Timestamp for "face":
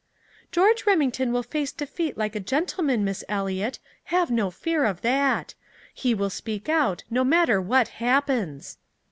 1.43-1.71